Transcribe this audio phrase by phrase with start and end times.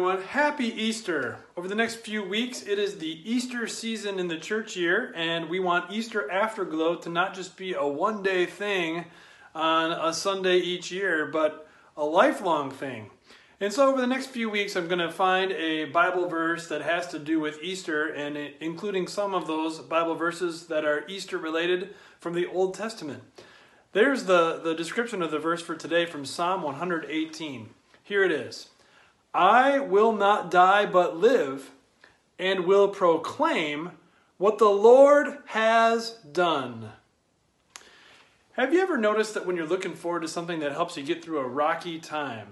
[0.00, 0.22] everyone.
[0.28, 1.36] Happy Easter.
[1.58, 5.50] Over the next few weeks, it is the Easter season in the church year, and
[5.50, 9.04] we want Easter Afterglow to not just be a one day thing
[9.54, 11.68] on a Sunday each year, but
[11.98, 13.10] a lifelong thing.
[13.60, 16.80] And so, over the next few weeks, I'm going to find a Bible verse that
[16.80, 21.36] has to do with Easter, and including some of those Bible verses that are Easter
[21.36, 23.22] related from the Old Testament.
[23.92, 27.68] There's the, the description of the verse for today from Psalm 118.
[28.02, 28.70] Here it is.
[29.32, 31.70] I will not die but live,
[32.38, 33.92] and will proclaim
[34.38, 36.92] what the Lord has done.
[38.54, 41.22] Have you ever noticed that when you're looking forward to something that helps you get
[41.22, 42.48] through a rocky time,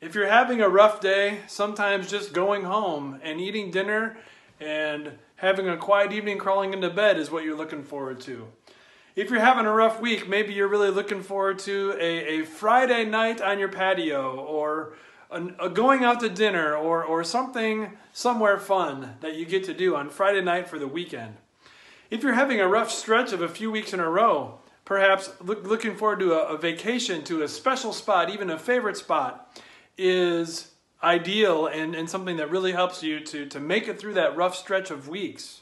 [0.00, 4.16] if you're having a rough day, sometimes just going home and eating dinner
[4.60, 8.46] and having a quiet evening crawling into bed is what you're looking forward to.
[9.14, 13.04] If you're having a rough week, maybe you're really looking forward to a, a Friday
[13.04, 14.94] night on your patio or
[15.30, 19.74] a, a going out to dinner or, or something somewhere fun that you get to
[19.74, 21.36] do on Friday night for the weekend.
[22.10, 25.64] If you're having a rough stretch of a few weeks in a row, perhaps look,
[25.64, 29.60] looking forward to a, a vacation to a special spot, even a favorite spot,
[29.98, 30.70] is
[31.02, 34.56] ideal and, and something that really helps you to, to make it through that rough
[34.56, 35.60] stretch of weeks.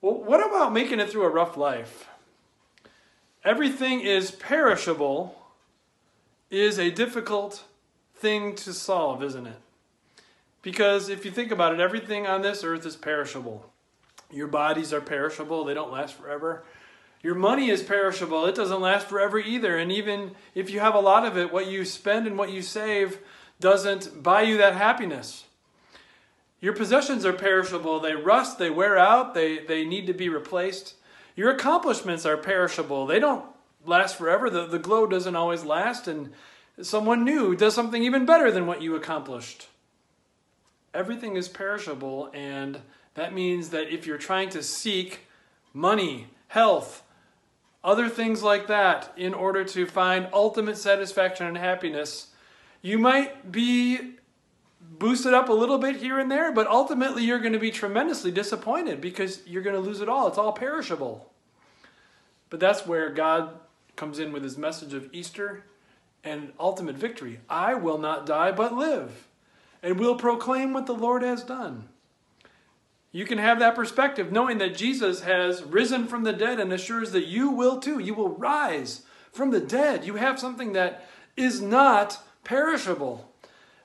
[0.00, 2.08] Well, what about making it through a rough life?
[3.44, 5.40] Everything is perishable
[6.50, 7.64] is a difficult
[8.16, 9.60] thing to solve, isn't it?
[10.62, 13.70] Because if you think about it, everything on this earth is perishable.
[14.32, 16.64] Your bodies are perishable, they don't last forever.
[17.22, 19.76] Your money is perishable, it doesn't last forever either.
[19.78, 22.62] And even if you have a lot of it, what you spend and what you
[22.62, 23.18] save
[23.60, 25.44] doesn't buy you that happiness.
[26.60, 30.94] Your possessions are perishable, they rust, they wear out, they, they need to be replaced.
[31.36, 33.44] Your accomplishments are perishable, they don't
[33.84, 34.50] last forever.
[34.50, 36.32] The, the glow doesn't always last, and
[36.82, 39.68] someone new does something even better than what you accomplished.
[40.92, 42.80] Everything is perishable, and
[43.14, 45.20] that means that if you're trying to seek
[45.72, 47.02] money, health,
[47.84, 52.28] other things like that in order to find ultimate satisfaction and happiness,
[52.82, 54.14] you might be
[54.80, 58.30] boosted up a little bit here and there, but ultimately you're going to be tremendously
[58.30, 60.28] disappointed because you're going to lose it all.
[60.28, 61.32] It's all perishable.
[62.48, 63.58] But that's where God
[63.96, 65.64] comes in with his message of Easter
[66.26, 67.40] and ultimate victory.
[67.48, 69.28] I will not die but live
[69.82, 71.88] and will proclaim what the Lord has done.
[73.12, 77.12] You can have that perspective knowing that Jesus has risen from the dead and assures
[77.12, 77.98] that you will too.
[77.98, 80.04] You will rise from the dead.
[80.04, 83.32] You have something that is not perishable.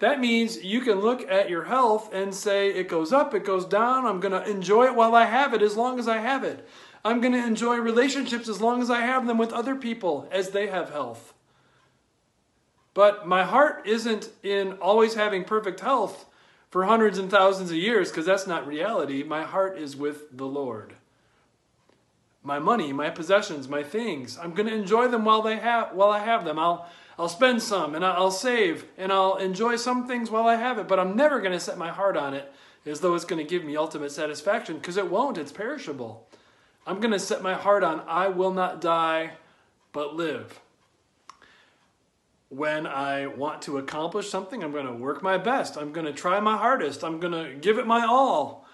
[0.00, 3.64] That means you can look at your health and say, it goes up, it goes
[3.64, 4.04] down.
[4.04, 6.66] I'm going to enjoy it while I have it, as long as I have it.
[7.04, 10.50] I'm going to enjoy relationships as long as I have them with other people as
[10.50, 11.32] they have health.
[12.94, 16.26] But my heart isn't in always having perfect health
[16.70, 19.24] for hundreds and thousands of years because that's not reality.
[19.24, 20.94] My heart is with the Lord.
[22.42, 26.10] My money, my possessions, my things, I'm going to enjoy them while they have while
[26.10, 26.58] I have them.
[26.58, 26.88] I'll
[27.18, 30.86] I'll spend some and I'll save and I'll enjoy some things while I have it,
[30.86, 32.52] but I'm never going to set my heart on it
[32.86, 35.38] as though it's going to give me ultimate satisfaction because it won't.
[35.38, 36.28] It's perishable.
[36.86, 39.32] I'm going to set my heart on I will not die
[39.92, 40.60] but live
[42.56, 45.76] when I want to accomplish something, I'm going to work my best.
[45.76, 47.02] I'm going to try my hardest.
[47.02, 48.66] I'm going to give it my all.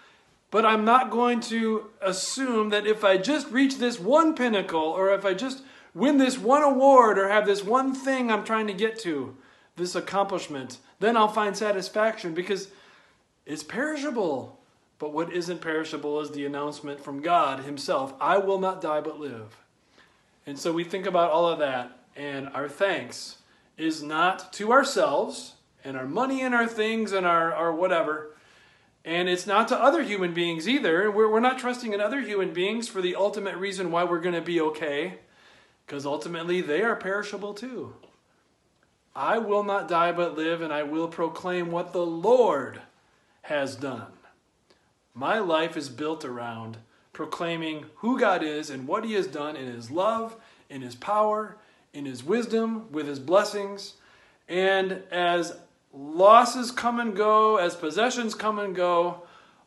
[0.50, 5.14] But I'm not going to assume that if I just reach this one pinnacle or
[5.14, 5.62] if I just
[5.94, 9.36] win this one award or have this one thing I'm trying to get to,
[9.76, 12.68] this accomplishment, then I'll find satisfaction because
[13.46, 14.58] it's perishable.
[14.98, 19.18] But what isn't perishable is the announcement from God Himself I will not die but
[19.18, 19.56] live.
[20.46, 23.36] And so we think about all of that and our thanks
[23.76, 25.54] is not to ourselves
[25.84, 28.36] and our money and our things and our, our whatever.
[29.04, 31.10] And it's not to other human beings either.
[31.10, 34.34] We're, we're not trusting in other human beings for the ultimate reason why we're going
[34.34, 35.20] to be okay,
[35.86, 37.94] because ultimately they are perishable too.
[39.14, 42.82] I will not die but live, and I will proclaim what the Lord
[43.42, 44.12] has done.
[45.14, 46.76] My life is built around
[47.12, 50.36] proclaiming who God is and what He has done in His love,
[50.68, 51.56] in His power,
[51.92, 53.94] in his wisdom, with his blessings.
[54.48, 55.56] And as
[55.92, 59.22] losses come and go, as possessions come and go,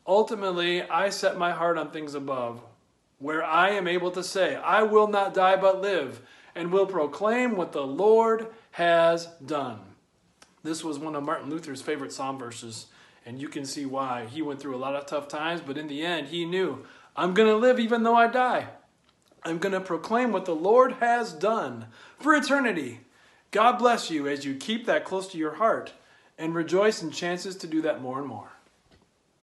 [0.06, 2.62] ultimately I set my heart on things above,
[3.20, 6.22] where I am able to say, I will not die but live,
[6.56, 9.80] and will proclaim what the Lord has done.
[10.64, 12.88] This was one of Martin Luther's favorite psalm verses,
[13.26, 14.26] and you can see why.
[14.26, 16.86] He went through a lot of tough times, but in the end, he knew,
[17.16, 18.68] I'm going to live even though I die.
[19.46, 21.88] I'm going to proclaim what the Lord has done
[22.18, 23.02] for eternity.
[23.52, 25.94] God bless you as you keep that close to your heart
[26.38, 28.53] and rejoice in chances to do that more and more.